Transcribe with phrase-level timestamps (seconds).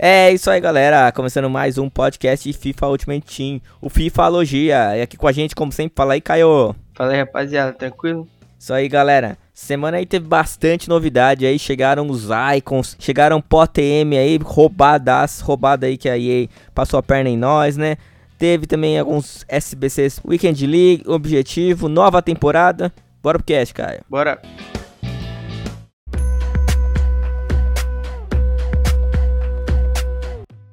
[0.00, 1.10] É isso aí, galera.
[1.10, 4.96] Começando mais um podcast de FIFA Ultimate Team, o FIFAlogia.
[4.96, 6.72] E aqui com a gente, como sempre, fala aí, Caio.
[6.94, 8.28] Fala aí, rapaziada, tranquilo?
[8.56, 9.36] Isso aí, galera.
[9.52, 15.96] Semana aí teve bastante novidade aí, chegaram os icons, chegaram POTM aí, roubadas, roubada aí
[15.96, 17.96] que a EA passou a perna em nós, né?
[18.38, 22.92] Teve também alguns SBCs Weekend League, objetivo, nova temporada.
[23.20, 24.02] Bora pro cast, Caio.
[24.08, 24.40] Bora.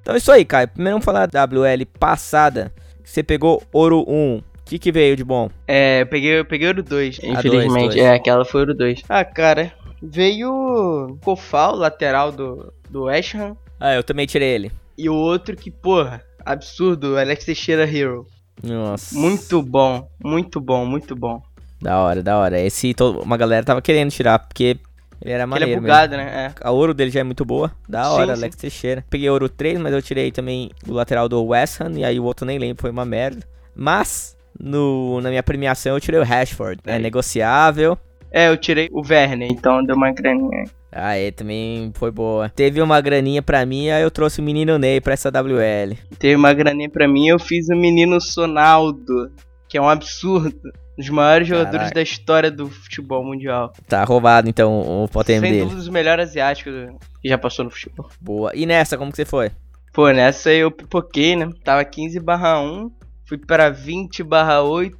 [0.05, 0.68] Então é isso aí, Caio.
[0.68, 2.72] Primeiro vamos falar da WL passada.
[3.04, 4.38] que Você pegou ouro 1.
[4.38, 5.50] O que, que veio de bom?
[5.68, 7.96] É, eu peguei, eu peguei ouro 2, dois, infelizmente.
[7.96, 7.96] dois.
[7.96, 9.02] É, aquela foi ouro 2.
[9.10, 9.73] Ah, cara,
[10.04, 13.58] veio Kofal, lateral do, do West Ham.
[13.80, 14.72] Ah, eu também tirei ele.
[14.96, 18.27] E o outro que, porra, absurdo, Alex Teixeira Hero.
[18.62, 19.18] Nossa.
[19.18, 21.41] Muito bom, muito bom, muito bom.
[21.82, 22.60] Da hora, da hora.
[22.62, 24.77] Esse to- uma galera tava querendo tirar, porque
[25.22, 25.82] ele era Ele é maneiro mesmo.
[25.82, 26.54] bugado, né?
[26.58, 26.68] É.
[26.68, 27.72] A ouro dele já é muito boa.
[27.88, 28.42] Da Sim, hora, sim.
[28.42, 29.05] Alex Teixeira.
[29.10, 31.94] Peguei ouro 3, mas eu tirei também o lateral do West Ham.
[31.98, 33.43] E aí o outro nem lembro, foi uma merda.
[33.76, 36.80] Mas, no, na minha premiação eu tirei o Rashford.
[36.86, 37.98] É negociável.
[38.32, 40.63] É, eu tirei o Werner, então deu uma graninha.
[40.63, 40.70] aí.
[40.98, 42.48] Ah, é, também foi boa.
[42.49, 45.96] Teve uma graninha pra mim, aí eu trouxe o menino Ney pra essa WL.
[46.18, 49.30] Teve uma graninha pra mim, eu fiz o menino Sonaldo,
[49.68, 50.71] que é um absurdo.
[50.98, 51.96] Um dos maiores jogadores Caraca.
[51.96, 53.74] da história do futebol mundial.
[53.88, 55.63] Tá roubado então o potem Sem dele.
[55.63, 56.74] dúvida, os melhores asiáticos
[57.21, 58.10] que já passou no futebol.
[58.21, 58.52] Boa.
[58.55, 59.52] E nessa, como que você foi?
[59.93, 61.49] Pô, nessa eu pipoquei, né?
[61.63, 62.91] Tava 15 barra 1,
[63.27, 64.97] fui pra 20 barra 8,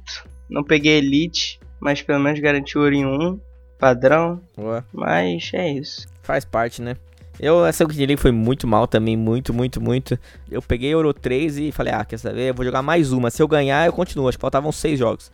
[0.50, 3.40] não peguei Elite, mas pelo menos garanti ouro em 1,
[3.78, 4.84] padrão, Boa.
[4.92, 6.06] mas é isso.
[6.22, 6.96] Faz parte, né?
[7.38, 10.18] Eu, essa Weekend League foi muito mal também, muito, muito, muito.
[10.50, 12.48] Eu peguei Euro 3 e falei, ah, quer saber?
[12.50, 13.30] Eu vou jogar mais uma.
[13.30, 14.26] Se eu ganhar, eu continuo.
[14.26, 15.30] Acho que faltavam seis jogos.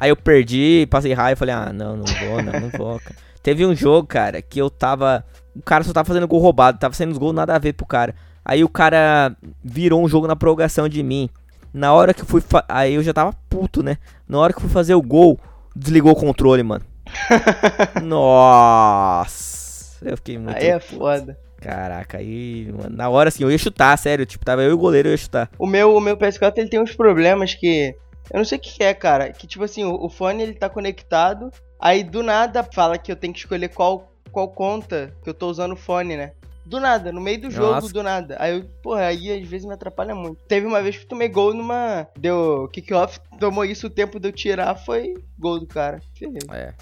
[0.00, 3.14] Aí eu perdi, passei raio e falei, ah, não, não vou, não, não vou, cara.
[3.42, 5.24] Teve um jogo, cara, que eu tava.
[5.54, 7.84] O cara só tava fazendo gol roubado, tava saindo os gols nada a ver pro
[7.86, 8.14] cara.
[8.44, 11.28] Aí o cara virou um jogo na prorrogação de mim.
[11.72, 12.40] Na hora que eu fui.
[12.40, 13.98] fa- Aí eu já tava puto, né?
[14.28, 15.38] Na hora que eu fui fazer o gol,
[15.76, 16.84] desligou o controle, mano.
[18.02, 19.98] Nossa!
[20.04, 20.56] Eu fiquei muito.
[20.56, 21.38] Aí é foda.
[21.60, 24.24] Caraca, aí, mano, na hora assim, eu ia chutar, sério.
[24.24, 25.50] Tipo, tava eu e o goleiro, eu ia chutar.
[25.58, 27.94] O meu, o meu PS4 ele tem uns problemas que.
[28.30, 29.32] Eu não sei o que é, cara.
[29.32, 31.50] Que tipo assim, o, o fone ele tá conectado.
[31.78, 35.48] Aí do nada fala que eu tenho que escolher qual, qual conta que eu tô
[35.48, 36.32] usando o fone, né?
[36.64, 37.92] Do nada, no meio do jogo, Nossa.
[37.92, 38.36] do nada.
[38.38, 40.40] Aí eu, porra, aí às vezes me atrapalha muito.
[40.46, 42.06] Teve uma vez que eu tomei gol numa.
[42.16, 46.00] Deu kick-off, tomou isso, o tempo de eu tirar foi gol do cara.
[46.14, 46.38] Ferrei.
[46.52, 46.72] É,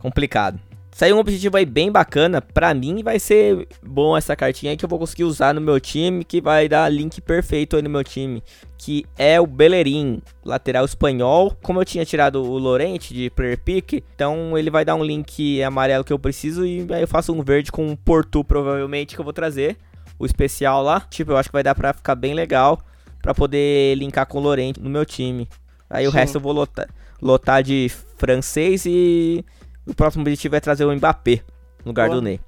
[0.00, 0.58] complicado.
[0.96, 2.40] Saiu um objetivo aí bem bacana.
[2.40, 5.78] Pra mim vai ser bom essa cartinha aí que eu vou conseguir usar no meu
[5.78, 8.42] time, que vai dar link perfeito aí no meu time,
[8.78, 11.54] que é o Bellerin, lateral espanhol.
[11.62, 15.62] Como eu tinha tirado o Lorente de player pick, então ele vai dar um link
[15.62, 19.20] amarelo que eu preciso e aí eu faço um verde com um Portu provavelmente que
[19.20, 19.76] eu vou trazer,
[20.18, 21.00] o especial lá.
[21.00, 22.80] Tipo, eu acho que vai dar pra ficar bem legal
[23.20, 25.46] pra poder linkar com o Lorente no meu time.
[25.90, 26.16] Aí o Sim.
[26.16, 26.88] resto eu vou lotar,
[27.20, 29.44] lotar de francês e
[29.86, 31.42] o próximo objetivo é trazer o Mbappé
[31.84, 32.16] no lugar Boa.
[32.20, 32.40] do Ney.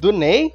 [0.00, 0.52] Do Ney?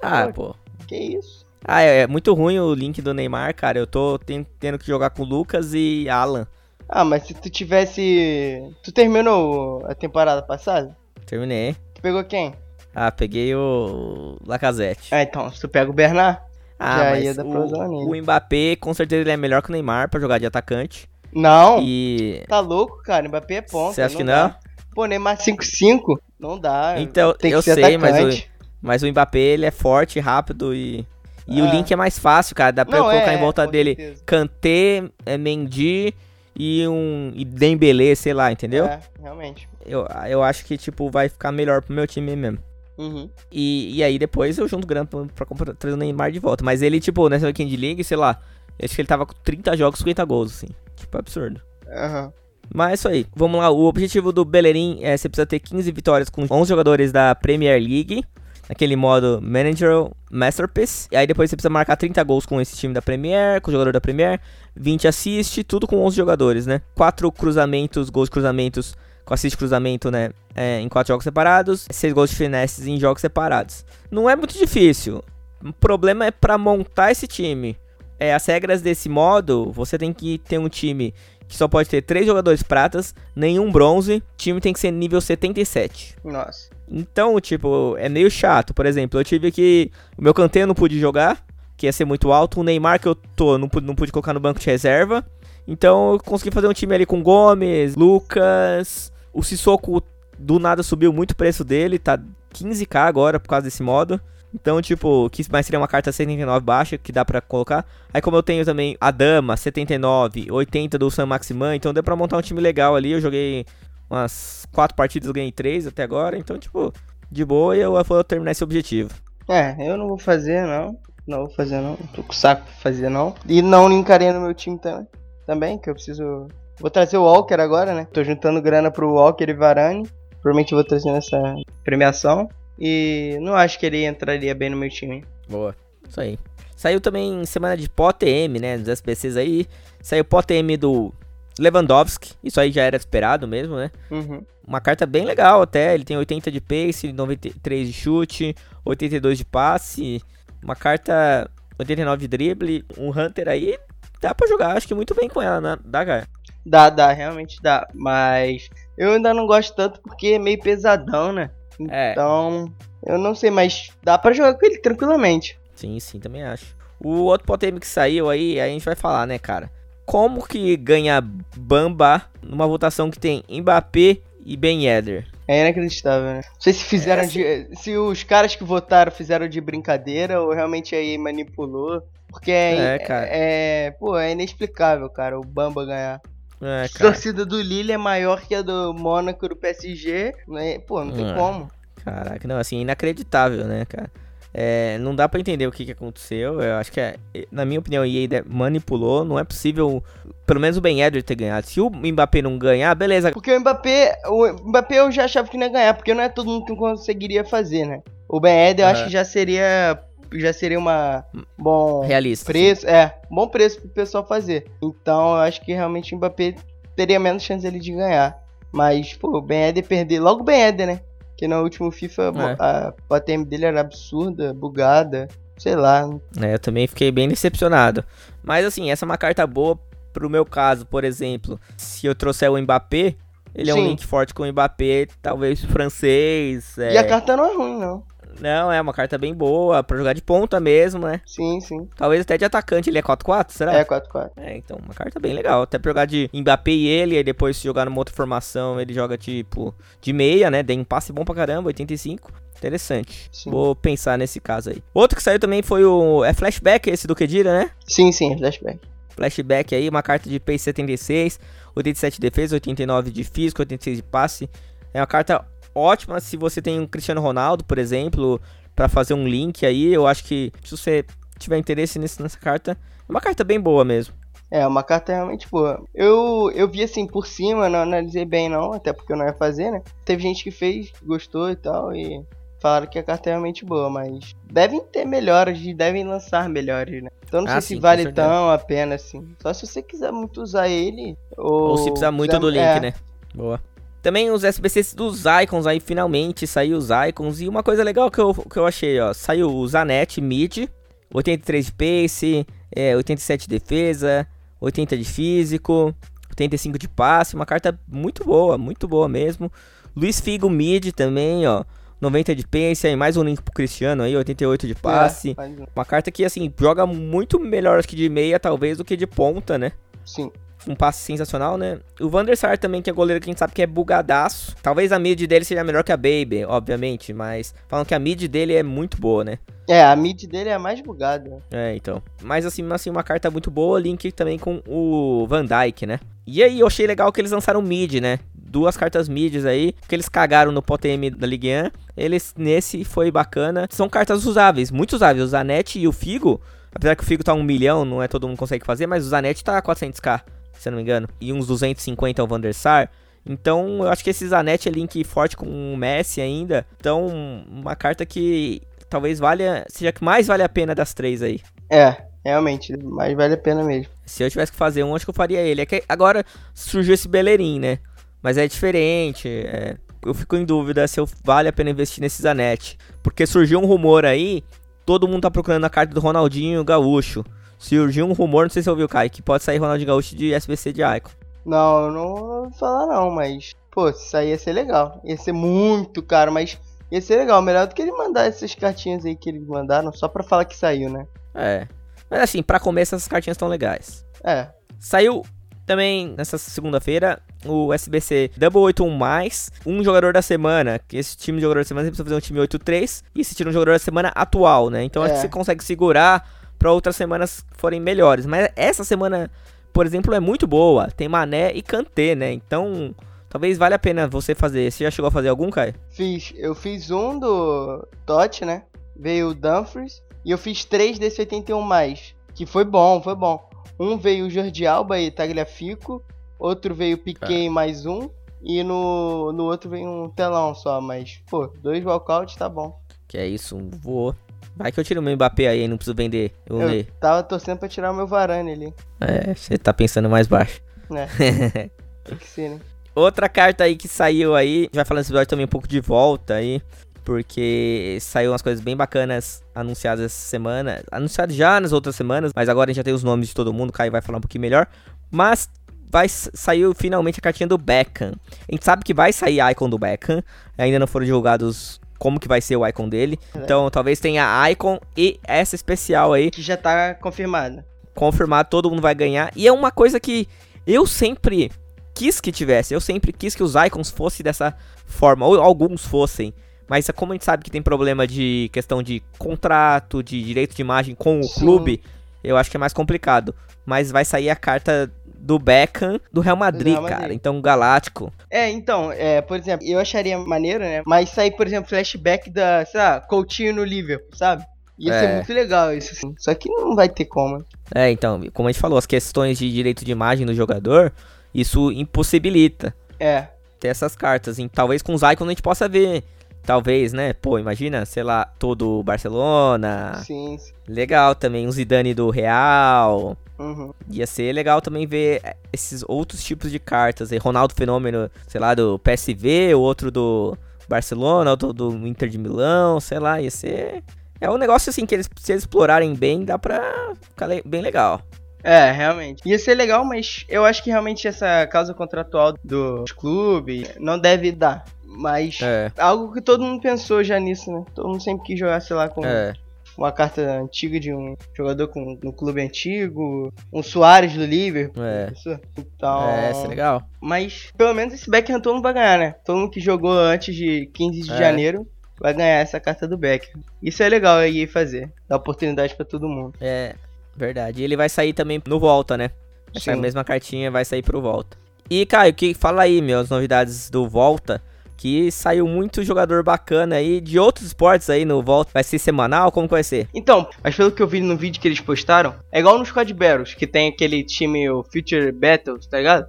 [0.00, 0.52] Ah, Pô.
[0.52, 0.56] pô.
[0.86, 1.46] Que isso?
[1.64, 3.78] Ah, é, é muito ruim o link do Neymar, cara.
[3.78, 6.46] Eu tô ten- tendo que jogar com Lucas e Alan.
[6.88, 8.60] Ah, mas se tu tivesse.
[8.82, 10.96] Tu terminou a temporada passada?
[11.24, 11.74] Terminei.
[11.94, 12.52] Tu pegou quem?
[12.94, 15.14] Ah, peguei o Lacazette.
[15.14, 16.40] Ah, então, se tu pega o Bernard.
[16.78, 19.62] Ah, já mas ia dar pra usar o, o Mbappé, com certeza, ele é melhor
[19.62, 21.08] que o Neymar pra jogar de atacante.
[21.32, 22.42] Não, E.
[22.48, 23.26] tá louco, cara.
[23.28, 23.94] Mbappé é ponta.
[23.94, 24.58] Você acha que dá.
[24.94, 26.18] Pô, Neymar 5-5?
[26.38, 26.94] Não dá.
[26.98, 28.42] Então, tem que eu ser sei, mas o,
[28.80, 31.06] mas o Mbappé, ele é forte, rápido e.
[31.48, 31.70] E o Ah.
[31.72, 32.70] link é mais fácil, cara.
[32.72, 34.22] Dá pra eu Não, colocar é, em volta dele certeza.
[34.24, 36.14] Kanté, é, Mendy
[36.56, 37.32] e um.
[37.34, 38.84] E Dembele, sei lá, entendeu?
[38.86, 39.68] É, realmente.
[39.84, 42.58] Eu, eu acho que, tipo, vai ficar melhor pro meu time mesmo.
[42.96, 43.28] Uhum.
[43.50, 46.62] E, e aí depois eu junto grana pra, pra comprar, trazer o Neymar de volta.
[46.64, 48.38] Mas ele, tipo, nessa Weekend League, sei lá,
[48.78, 50.68] eu acho que ele tava com 30 jogos, 50 gols, assim.
[50.94, 51.60] Tipo, absurdo.
[51.88, 52.32] Aham.
[52.72, 53.26] Mas é isso aí.
[53.34, 57.12] Vamos lá, o objetivo do Bellerin é você precisa ter 15 vitórias com 11 jogadores
[57.12, 58.24] da Premier League.
[58.68, 61.08] Naquele modo Manager Masterpiece.
[61.10, 63.72] E aí depois você precisa marcar 30 gols com esse time da Premier, com o
[63.72, 64.40] jogador da Premier.
[64.74, 66.80] 20 assist, tudo com 11 jogadores, né?
[66.94, 70.30] 4 cruzamentos, gols de cruzamentos com assist cruzamento, né?
[70.54, 71.86] é, em 4 jogos separados.
[71.90, 73.84] 6 gols de finesses em jogos separados.
[74.10, 75.22] Não é muito difícil.
[75.64, 77.76] O problema é pra montar esse time.
[78.18, 81.12] É, as regras desse modo, você tem que ter um time
[81.52, 84.16] que só pode ter 3 jogadores pratas, nenhum bronze.
[84.16, 86.16] O time tem que ser nível 77.
[86.24, 86.70] Nossa.
[86.90, 88.72] Então, tipo, é meio chato.
[88.72, 89.90] Por exemplo, eu tive que.
[90.16, 91.44] O meu canteiro não pude jogar,
[91.76, 92.58] que ia ser muito alto.
[92.58, 95.22] O Neymar que eu tô, não pude, não pude colocar no banco de reserva.
[95.68, 99.12] Então eu consegui fazer um time ali com Gomes, Lucas.
[99.30, 100.02] O Sissoko
[100.38, 102.18] do nada subiu muito o preço dele, tá
[102.54, 104.18] 15k agora por causa desse modo.
[104.54, 107.86] Então, tipo, que mais seria uma carta 79 baixa que dá pra colocar.
[108.12, 112.14] Aí, como eu tenho também a Dama, 79, 80 do Sam Maximan, então deu pra
[112.14, 113.12] montar um time legal ali.
[113.12, 113.64] Eu joguei
[114.10, 116.36] umas 4 partidas, ganhei 3 até agora.
[116.36, 116.92] Então, tipo,
[117.30, 119.10] de boa e eu vou terminar esse objetivo.
[119.48, 120.98] É, eu não vou fazer, não.
[121.26, 121.96] Não vou fazer, não.
[122.14, 123.34] Tô com saco pra fazer, não.
[123.48, 125.06] E não linkarei no meu time também.
[125.46, 126.48] Também, que eu preciso.
[126.78, 128.06] Vou trazer o Walker agora, né?
[128.12, 130.08] Tô juntando grana pro Walker e Varane.
[130.42, 132.48] Provavelmente vou trazer nessa premiação.
[132.78, 135.24] E não acho que ele entraria bem no meu time.
[135.48, 135.74] Boa.
[136.08, 136.38] Isso aí.
[136.76, 138.76] Saiu também semana de POTM, né?
[138.76, 139.66] Dos SPCs aí.
[140.00, 141.12] Saiu POTM do
[141.58, 142.34] Lewandowski.
[142.42, 143.90] Isso aí já era esperado mesmo, né?
[144.10, 144.44] Uhum.
[144.66, 145.94] Uma carta bem legal até.
[145.94, 148.54] Ele tem 80 de pace, 93 de chute,
[148.84, 150.20] 82 de passe.
[150.62, 151.48] Uma carta
[151.78, 152.84] 89 de drible.
[152.98, 153.78] Um Hunter aí.
[154.20, 155.76] Dá pra jogar, acho que muito bem com ela, né?
[155.84, 156.28] Dá, cara.
[156.64, 157.88] Dá, dá, realmente dá.
[157.92, 161.50] Mas eu ainda não gosto tanto porque é meio pesadão, né?
[161.90, 162.12] É.
[162.12, 162.72] Então,
[163.06, 165.58] eu não sei, mas dá pra jogar com ele tranquilamente.
[165.74, 166.76] Sim, sim, também acho.
[167.00, 169.70] O outro POTM que saiu aí, a gente vai falar, né, cara?
[170.06, 171.20] Como que ganha
[171.56, 175.26] Bamba numa votação que tem Mbappé e Ben Yedder?
[175.48, 176.40] É inacreditável, né?
[176.54, 177.68] Não sei se fizeram É, de.
[177.76, 182.02] Se os caras que votaram fizeram de brincadeira ou realmente aí manipulou.
[182.28, 182.94] Porque é.
[182.94, 183.26] É, cara.
[183.30, 186.20] é- pô, é inexplicável, cara, o Bamba ganhar.
[186.62, 190.78] É, A torcida do Lille é maior que a do Mônaco do PSG, né?
[190.78, 191.34] Pô, não tem É.
[191.34, 191.68] como.
[192.04, 194.10] Caraca, não, assim, inacreditável, né, cara?
[194.54, 196.60] É, não dá pra entender o que, que aconteceu.
[196.60, 197.16] Eu acho que, é,
[197.50, 199.24] na minha opinião, a EA manipulou.
[199.24, 200.04] Não é possível,
[200.46, 201.66] pelo menos o Ben Yedder ter ganhado.
[201.66, 203.32] Se o Mbappé não ganhar, beleza.
[203.32, 206.28] Porque o Mbappé, o Mbappé eu já achava que não ia ganhar, porque não é
[206.28, 208.02] todo mundo que conseguiria fazer, né?
[208.28, 209.06] O Ben Eder eu acho Aham.
[209.06, 209.98] que já seria
[210.34, 211.24] já seria uma
[211.58, 212.46] bom Realista.
[212.46, 214.66] preço, é, bom preço pro pessoal fazer.
[214.82, 216.54] Então eu acho que realmente o Mbappé
[216.96, 218.40] teria menos chance ele de ganhar.
[218.70, 221.00] Mas, pô, o Ben Eder perder, logo o Ben Eder, né?
[221.36, 222.56] Que no último FIFA É.
[222.58, 226.08] a, a ATM dele era absurda, bugada, sei lá.
[226.40, 228.02] É, eu também fiquei bem decepcionado.
[228.42, 229.78] Mas assim, essa é uma carta boa
[230.12, 231.60] pro meu caso, por exemplo.
[231.76, 233.14] Se eu trouxer o Mbappé,
[233.54, 233.88] ele é um Sim.
[233.88, 236.78] link forte com o Mbappé, talvez francês.
[236.78, 238.02] é- E a carta não é ruim, não.
[238.40, 241.20] Não, é uma carta bem boa, pra jogar de ponta mesmo, né?
[241.26, 241.88] Sim, sim.
[241.96, 243.74] Talvez até de atacante, ele é 4-4, será?
[243.74, 244.30] É 4-4.
[244.36, 245.62] É, então, uma carta bem legal.
[245.62, 248.92] Até pra jogar de Mbappé e ele, aí depois se jogar numa outra formação, ele
[248.92, 250.62] joga tipo de meia, né?
[250.62, 252.30] Tem um passe bom pra caramba, 85.
[252.56, 253.28] Interessante.
[253.32, 253.50] Sim.
[253.50, 254.82] Vou pensar nesse caso aí.
[254.94, 256.24] Outro que saiu também foi o.
[256.24, 257.70] É flashback esse do Kedira, né?
[257.86, 258.78] Sim, sim, flashback.
[259.10, 261.40] Flashback aí, uma carta de pace 76,
[261.74, 264.50] 87 de defesa, 89 de físico, 86 de passe.
[264.94, 268.40] É uma carta ótima se você tem um Cristiano Ronaldo, por exemplo,
[268.74, 269.92] pra fazer um link aí.
[269.92, 271.04] Eu acho que se você
[271.38, 274.14] tiver interesse nesse, nessa carta, é uma carta bem boa mesmo.
[274.50, 275.82] É, uma carta realmente boa.
[275.94, 279.32] Eu, eu vi assim por cima, não analisei bem não, até porque eu não ia
[279.32, 279.80] fazer, né?
[280.04, 282.22] Teve gente que fez, gostou e tal, e
[282.60, 287.02] falaram que a carta é realmente boa, mas devem ter melhoras e devem lançar melhores,
[287.02, 287.08] né?
[287.26, 289.26] Então não Ah, sei sim, se vale tão a pena assim.
[289.40, 292.60] Só se você quiser muito usar ele, ou, Ou se precisar muito quiser- do link,
[292.62, 292.94] é, né?
[293.34, 293.58] Boa.
[294.02, 297.40] Também os SBCs dos Icons aí, finalmente saiu os Icons.
[297.40, 299.14] E uma coisa legal que eu, que eu achei, ó.
[299.14, 300.68] Saiu o Zanetti Mid,
[301.14, 304.26] 83 de pace, é, 87 de defesa,
[304.60, 305.94] 80 de físico,
[306.30, 307.36] 85 de passe.
[307.36, 309.52] Uma carta muito boa, muito boa mesmo.
[309.94, 311.64] Luiz Figo Mid também, ó.
[312.00, 315.36] 90 de pace, aí mais um link pro Cristiano aí, 88 de passe.
[315.38, 318.96] É, Uma carta que, assim, joga muito melhor acho que de meia, talvez, do que
[318.96, 319.70] de ponta, né?
[320.04, 320.32] sim.
[320.68, 321.78] Um passe sensacional, né?
[322.00, 324.54] O Van der Sar também, que é goleiro que a gente sabe que é bugadaço.
[324.62, 328.24] Talvez a mid dele seja melhor que a Baby, obviamente, mas falam que a mid
[328.28, 329.38] dele é muito boa, né?
[329.68, 331.38] É, a mid dele é a mais bugada.
[331.50, 332.02] É, então.
[332.20, 336.00] Mas assim, assim, uma carta muito boa, link também com o Van Dyke, né?
[336.26, 338.18] E aí, eu achei legal que eles lançaram mid, né?
[338.34, 341.70] Duas cartas mids aí, que eles cagaram no POTM da Ligue 1.
[341.96, 343.66] Eles, nesse, foi bacana.
[343.70, 345.24] São cartas usáveis, muito usáveis.
[345.24, 346.40] O Zanetti e o Figo,
[346.74, 349.08] apesar que o Figo tá um milhão, não é todo mundo consegue fazer, mas o
[349.08, 350.20] Zanetti tá 400k,
[350.62, 351.08] se não me engano.
[351.20, 352.90] E uns 250 é o Van der Sar.
[353.24, 356.66] Então, eu acho que esse Zanetti é link forte com o Messi ainda.
[356.78, 357.06] Então,
[357.48, 361.40] uma carta que talvez valha, seja que mais vale a pena das três aí.
[361.70, 363.92] É, realmente, mas vale a pena mesmo.
[364.04, 365.60] Se eu tivesse que fazer um, acho que eu faria ele.
[365.62, 367.78] É que agora surgiu esse Bellerin, né?
[368.20, 369.28] Mas é diferente.
[369.28, 372.76] é, Eu fico em dúvida se eu- vale a pena investir nesse Zanetti.
[373.04, 374.42] Porque surgiu um rumor aí,
[374.84, 377.24] todo mundo tá procurando a carta do Ronaldinho Gaúcho.
[377.62, 380.34] Surgiu um rumor, não sei se você ouviu, Kai, que pode sair Ronaldinho Gaúcho de
[380.34, 381.10] SBC de Icon.
[381.46, 385.00] Não, eu não vou falar não, mas, pô, se sair ia ser legal.
[385.04, 386.58] Ia ser muito caro, mas
[386.90, 387.40] ia ser legal.
[387.40, 390.56] Melhor do que ele mandar essas cartinhas aí que eles mandaram, só pra falar que
[390.56, 391.06] saiu, né?
[391.34, 391.66] É.
[392.10, 394.04] Mas assim, pra começo essas cartinhas estão legais.
[394.24, 395.22] É, Saiu
[395.64, 401.38] Também, nessa segunda-feira, o SBC Double 81 mais, um jogador da semana, que esse time
[401.38, 403.72] de jogador da semana você precisa fazer um time 8-3 e esse tira um jogador
[403.72, 404.82] da semana atual, né?
[404.82, 405.06] Então É.
[405.06, 406.28] acho que você consegue segurar
[406.62, 408.24] pra outras semanas forem melhores.
[408.24, 409.28] Mas essa semana,
[409.72, 410.86] por exemplo, é muito boa.
[410.86, 412.32] Tem Mané e Kanté, né?
[412.32, 412.94] Então,
[413.28, 414.70] talvez valha a pena você fazer.
[414.70, 415.74] Você já chegou a fazer algum, Kai?
[415.90, 418.62] Fiz, eu fiz um do Totti, né?
[418.94, 420.04] Veio o Dumfries.
[420.24, 422.14] E eu fiz três desse 81 mais.
[422.32, 423.44] Que foi bom, foi bom.
[423.76, 426.00] Um veio o Jordi Alba e Tagliafico.
[426.38, 428.08] Outro veio o Piquet e mais um.
[428.40, 430.80] E no, no outro veio um telão só.
[430.80, 432.80] Mas, pô, dois walkouts tá bom.
[433.08, 434.14] Que é isso, um voou.
[434.56, 436.32] Vai que eu tiro o meu Mbappé aí, não preciso vender.
[436.46, 438.74] Eu, Eu tava torcendo pra tirar o meu Varane ali.
[439.00, 440.60] É, você tá pensando mais baixo.
[440.90, 441.08] Né?
[442.04, 442.60] Tem que ser, né?
[442.94, 446.34] Outra carta aí que saiu aí, já falando desse episódio também um pouco de volta
[446.34, 446.60] aí,
[447.02, 452.50] porque saiu umas coisas bem bacanas anunciadas essa semana, anunciadas já nas outras semanas, mas
[452.50, 454.20] agora a gente já tem os nomes de todo mundo, o Caio vai falar um
[454.20, 454.66] pouquinho melhor,
[455.10, 455.48] mas
[455.90, 458.12] vai saiu finalmente a cartinha do Beckham.
[458.48, 460.22] A gente sabe que vai sair a icon do Beckham,
[460.56, 464.50] ainda não foram divulgados como que vai ser o icon dele, então talvez tenha a
[464.50, 467.62] icon e essa especial aí, Que já tá confirmado.
[467.94, 469.30] confirmado, todo mundo vai ganhar.
[469.36, 470.26] E é uma coisa que
[470.66, 471.52] eu sempre
[471.94, 472.74] quis que tivesse.
[472.74, 474.52] Eu sempre quis que os icons fossem dessa
[474.84, 476.34] forma, ou alguns fossem.
[476.68, 480.60] Mas como a gente sabe que tem problema de questão de contrato, de direito de
[480.60, 481.38] imagem com o Sim.
[481.38, 481.80] clube,
[482.24, 483.32] eu acho que é mais complicado.
[483.64, 484.90] Mas vai sair a carta
[485.22, 486.98] do Beckham do Real Madrid, Real Madrid.
[487.00, 487.14] cara.
[487.14, 488.12] Então, Galáctico.
[488.28, 490.82] É, então, é, por exemplo, eu acharia maneiro, né?
[490.84, 494.44] Mas sair, por exemplo, flashback da, sei lá, Coutinho no Liverpool, sabe?
[494.78, 495.00] Ia É.
[495.00, 496.12] ser muito legal isso, assim.
[496.18, 497.44] Só que não vai ter como.
[497.72, 500.92] É, então, como a gente falou, as questões de direito de imagem do jogador,
[501.32, 502.74] isso impossibilita.
[502.98, 503.28] É.
[503.60, 504.38] ter essas cartas.
[504.40, 506.02] E talvez com os icons a gente possa ver.
[506.44, 507.12] Talvez, né?
[507.12, 510.02] Pô, imagina, sei lá, todo o Barcelona.
[510.04, 510.52] Sim, sim.
[510.66, 513.16] Legal também, um Zidane do Real.
[513.38, 513.72] Uhum.
[513.90, 517.12] Ia ser legal também ver eh, esses outros tipos de cartas.
[517.12, 517.18] aí.
[517.18, 520.36] Ronaldo Fenômeno, sei lá, do PSV, o outro do
[520.68, 523.82] Barcelona, outro do Inter de Milão, sei lá, ia ser.
[524.20, 528.00] É um negócio assim que eles, se eles explorarem bem, dá pra ficar bem legal.
[528.44, 529.22] É, realmente.
[529.24, 534.32] Ia ser legal, mas eu acho que realmente essa causa contratual dos clubes não deve
[534.32, 534.64] dar.
[534.94, 537.64] Mas É, algo que todo mundo pensou já nisso, né?
[537.74, 539.32] Todo mundo sempre quis jogar, sei lá, com é.
[539.76, 544.84] uma carta antiga de um jogador com, no clube antigo, um Soares do Liverpool.
[544.84, 545.10] É.
[545.12, 545.40] Isso.
[545.58, 546.08] Então.
[546.08, 546.82] É, isso é legal.
[547.00, 549.14] Mas pelo menos esse Beckham todo mundo vai ganhar, né?
[549.24, 551.18] Todo mundo que jogou antes de 15 de É.
[551.18, 551.66] janeiro
[551.98, 553.40] vai ganhar essa carta do Beckham.
[553.62, 554.92] Isso é legal aí fazer.
[555.08, 556.34] Dar oportunidade pra todo mundo.
[556.40, 556.74] É,
[557.16, 557.60] verdade.
[557.60, 559.10] E ele vai sair também no Volta, né?
[559.54, 561.36] Essa mesma cartinha vai sair pro Volta.
[561.70, 564.42] E, Caio, que fala aí, meu, as novidades do Volta.
[564.76, 568.50] Que saiu muito jogador bacana aí de outros esportes aí no Volta.
[568.52, 569.30] Vai ser semanal?
[569.30, 569.88] Como que vai ser?
[569.94, 572.92] Então, mas pelo que eu vi no vídeo que eles postaram, é igual no Squad
[572.92, 576.06] Battles, que tem aquele time, o Future Battles, tá ligado?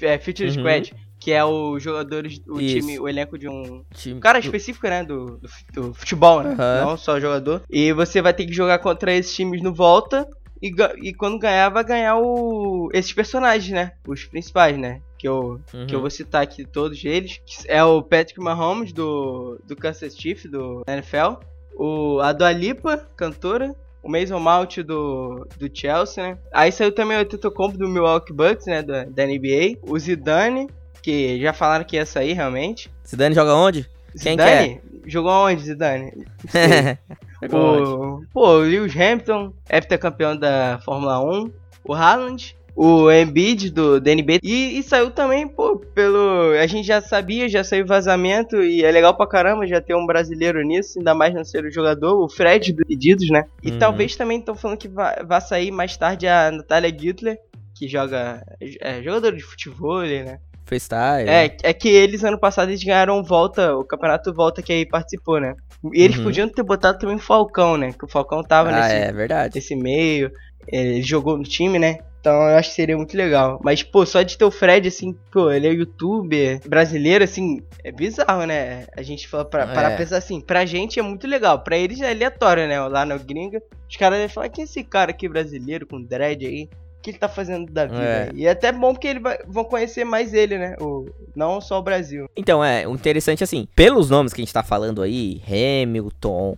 [0.00, 0.54] É, Future Uhum.
[0.54, 2.76] Squad, que é os jogadores, o Isso.
[2.80, 4.16] time, o elenco de um Time...
[4.16, 6.56] um cara específico, né, do, do, do futebol, né?
[6.58, 6.84] Aham.
[6.86, 7.62] Não só jogador.
[7.68, 10.26] E você vai ter que jogar contra esses times no volta.
[10.62, 13.92] E, e quando ganhar, vai ganhar o, esses personagens, né?
[14.06, 15.00] Os principais, né?
[15.18, 15.86] Que eu, Uhum.
[15.86, 17.40] que eu vou citar aqui todos eles.
[17.66, 21.42] É o Patrick Mahomes, do, do Kansas Chiefs, do NFL.
[21.74, 23.74] O, a Dua Lipa, cantora.
[24.02, 26.38] O Mason Mount do, do Chelsea, né?
[26.52, 28.82] Aí saiu também o Tetocompo do Milwaukee Bucks, né?
[28.82, 29.76] Da, da NBA.
[29.82, 30.68] O Zidane,
[31.02, 32.90] que já falaram que ia sair realmente.
[33.06, 33.82] Zidane joga onde?
[34.18, 34.80] Quem que Zidane?
[35.06, 36.12] Jogou aonde, Zidane?
[37.42, 37.54] Onde?
[37.54, 41.50] o, pô, o Lewis Hamilton, heptacampeão da Fórmula 1.
[41.84, 42.56] O Haaland.
[42.76, 44.38] O Embiid do DNB.
[44.42, 46.52] E, e saiu também, pô, pelo.
[46.52, 48.62] A gente já sabia, já saiu vazamento.
[48.62, 51.70] E é legal pra caramba já ter um brasileiro nisso, ainda mais não ser o
[51.70, 52.22] jogador.
[52.24, 53.44] O Fred do Pedidos, né?
[53.62, 53.78] E Uhum.
[53.78, 57.38] talvez também estão falando que vai, vai sair mais tarde a Natália Gittler,
[57.74, 58.42] que joga.
[58.80, 60.38] É jogadora de futebol, né?
[60.64, 61.28] Freestyle.
[61.28, 65.40] É, é que eles ano passado eles ganharam volta, o campeonato volta que aí participou,
[65.40, 65.54] né?
[65.92, 66.24] E eles Uhum.
[66.24, 67.92] podiam ter botado também o Falcão, né?
[67.92, 69.54] Que o Falcão tava Ah, nesse, é verdade.
[69.56, 70.30] nesse meio,
[70.70, 71.98] é, ele jogou no time, né?
[72.20, 73.58] Então eu acho que seria muito legal.
[73.64, 77.90] Mas, pô, só de ter o Fred, assim, pô, ele é youtuber brasileiro, assim, é
[77.90, 78.86] bizarro, né?
[78.94, 79.66] A gente fala pra, É.
[79.72, 82.78] para pensar assim, pra gente é muito legal, pra eles é aleatório, né?
[82.88, 86.46] Lá no gringa, os caras devem falar, quem é esse cara aqui brasileiro com dread
[86.46, 86.68] aí?
[87.02, 88.02] Que ele tá fazendo da vida?
[88.02, 88.30] É.
[88.34, 90.76] E é até bom porque eles vai- vão conhecer mais ele, né?
[90.80, 92.28] O, não só o Brasil.
[92.36, 96.56] Então, é, o interessante assim, pelos nomes que a gente tá falando aí, Hamilton,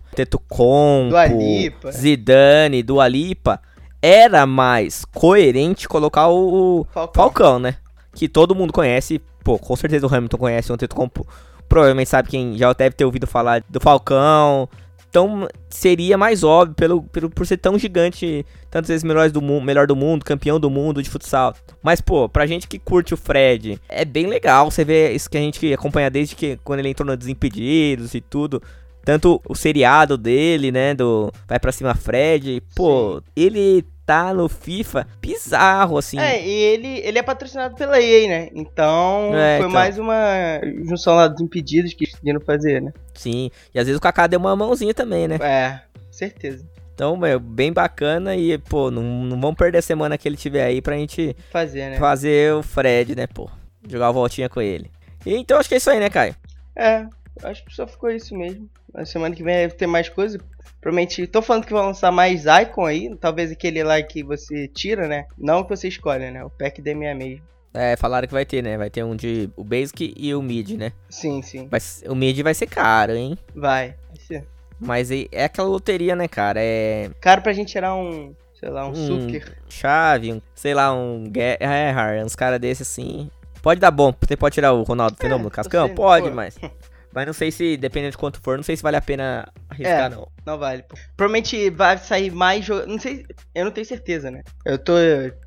[1.27, 1.91] Lipa.
[1.91, 3.61] Zidane, Dua Lipa,
[4.01, 7.13] era mais coerente colocar o, Falcão.
[7.23, 7.75] Falcão, né?
[8.13, 11.25] Que todo mundo conhece, pô, com certeza o Hamilton conhece o Tetocompo.
[11.69, 14.67] Provavelmente sabe quem já deve ter ouvido falar do Falcão,
[15.13, 19.63] Então seria mais óbvio pelo, pelo, por ser tão gigante, tantas vezes melhores do mundo,
[19.63, 21.53] melhor do mundo, campeão do mundo de futsal.
[21.83, 25.37] Mas, pô, pra gente que curte o Fred, é bem legal você ver isso que
[25.37, 28.59] a gente acompanha desde que quando ele entrou no Desimpedidos e tudo.
[29.05, 30.95] Tanto o seriado dele, né?
[30.95, 32.63] Do Vai Pra Cima Fred.
[32.75, 36.19] Pô, ele tá no FIFA bizarro, assim.
[36.19, 38.49] É, e ele, ele é patrocinado pela EA, né?
[38.53, 39.69] Então é, foi então...
[39.69, 42.93] mais uma junção lá dos impedidos que decidiram fazer, né?
[43.13, 45.37] Sim, e às vezes o Kaká deu uma mãozinha também, né?
[45.41, 45.81] É,
[46.11, 46.65] certeza.
[46.93, 50.63] Então, meu, bem bacana e, pô, não, não vamos perder a semana que ele tiver
[50.63, 51.97] aí pra gente fazer, né?
[51.97, 53.49] Fazer o Fred, né, pô?
[53.87, 54.91] Jogar uma voltinha com ele.
[55.25, 56.35] E, então acho que é isso aí, né, Caio?
[56.75, 57.07] É,
[57.43, 58.69] acho que só ficou isso mesmo.
[58.93, 60.39] Na semana que vem deve ter mais coisa.
[60.79, 65.07] Provavelmente, tô falando que vão lançar mais Icon aí, talvez aquele lá que você tira,
[65.07, 65.25] né?
[65.37, 66.43] Não que você escolhe, né?
[66.43, 67.41] O pack D6 mesmo.
[67.73, 68.77] É, falaram que vai ter, né?
[68.77, 70.91] Vai ter um de o Basic e o Mid, né?
[71.09, 71.67] Sim, sim.
[71.69, 73.37] Vai, o Mid vai ser caro, hein?
[73.55, 74.47] Vai, vai ser.
[74.79, 76.59] Mas é, é aquela loteria, né, cara?
[76.61, 77.09] É.
[77.19, 79.57] Caro pra gente tirar um, sei lá, um, um Sucker.
[79.69, 83.31] Chave, um, sei lá, um Gerhard, uns caras desses assim.
[83.61, 85.89] Pode dar bom, você pode tirar o Ronaldo é, Fenômeno Cascão?
[85.95, 86.35] Pode, pô.
[86.35, 86.59] mas.
[87.13, 90.11] Mas não sei se, dependendo de quanto for, não sei se vale a pena arriscar,
[90.11, 90.27] é, não.
[90.45, 90.83] Não vale.
[91.15, 93.25] Provavelmente vai sair mais Não sei.
[93.53, 94.41] Eu não tenho certeza, né?
[94.65, 94.93] Eu tô,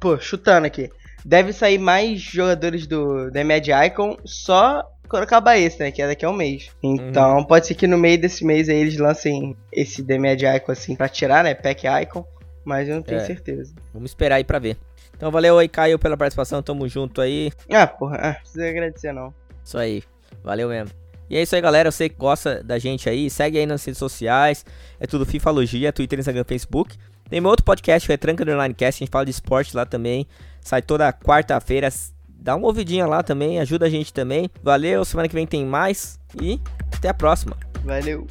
[0.01, 0.89] pô, chutando aqui.
[1.25, 5.91] Deve sair mais jogadores do da Mad Icon só quando acabar esse, né?
[5.91, 6.71] Que é daqui a um mês.
[6.83, 7.45] Então uhum.
[7.45, 10.95] pode ser que no meio desse mês aí eles lancem esse The Mad Icon assim
[10.95, 11.55] pra tirar, né?
[11.55, 12.25] Pack Icon.
[12.65, 13.25] Mas eu não tenho é.
[13.25, 13.75] certeza.
[13.93, 14.77] Vamos esperar aí pra ver.
[15.17, 16.63] Então valeu aí, Caio, pela participação.
[16.63, 17.51] Tamo junto aí.
[17.73, 18.17] Ah, porra.
[18.21, 19.33] Ah, precisa agradecer não.
[19.65, 20.03] Isso aí.
[20.43, 21.06] Valeu mesmo.
[21.29, 21.91] E é isso aí, galera.
[21.91, 24.65] Você que gosta da gente aí, segue aí nas redes sociais.
[25.01, 26.97] É tudo Fifalogia, Twitter, Instagram, Facebook.
[27.29, 29.03] Tem meu outro podcast, é Tranca Online Cast.
[29.03, 30.27] A gente fala de esporte lá também.
[30.61, 31.89] Sai toda quarta-feira.
[32.29, 34.49] Dá uma ouvidinha lá também, ajuda a gente também.
[34.63, 36.21] Valeu, semana que vem tem mais.
[36.41, 36.61] E
[36.93, 37.57] até a próxima.
[37.85, 38.27] Valeu.